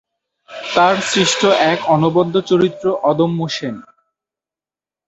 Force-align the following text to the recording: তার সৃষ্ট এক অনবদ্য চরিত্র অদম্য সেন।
তার 0.71 0.95
সৃষ্ট 1.09 1.41
এক 1.71 1.79
অনবদ্য 1.87 2.35
চরিত্র 2.49 2.85
অদম্য 3.03 3.39
সেন। 3.49 3.75